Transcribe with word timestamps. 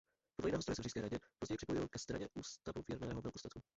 Podle 0.35 0.47
jiného 0.49 0.61
zdroje 0.61 0.75
se 0.75 0.81
v 0.81 0.83
Říšské 0.83 1.01
radě 1.01 1.17
později 1.39 1.57
připojil 1.57 1.87
ke 1.87 1.99
Straně 1.99 2.27
ústavověrného 2.35 3.21
velkostatku. 3.21 3.61